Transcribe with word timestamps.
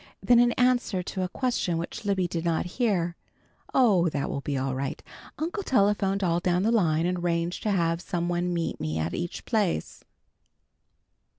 Then 0.23 0.39
in 0.39 0.51
answer 0.53 1.03
to 1.03 1.21
a 1.21 1.29
question 1.29 1.77
which 1.77 2.05
Libby 2.05 2.27
did 2.27 2.43
not 2.43 2.65
hear, 2.65 3.15
"Oh, 3.71 4.09
that 4.09 4.31
will 4.31 4.41
be 4.41 4.57
all 4.57 4.73
right. 4.73 4.99
Uncle 5.37 5.61
telephoned 5.61 6.23
all 6.23 6.39
down 6.39 6.63
the 6.63 6.71
line 6.71 7.05
and 7.05 7.19
arranged 7.19 7.61
to 7.61 7.69
have 7.71 8.01
some 8.01 8.27
one 8.27 8.51
meet 8.51 8.79
me 8.79 8.97
at 8.97 9.13
each 9.13 9.45
place." 9.45 10.03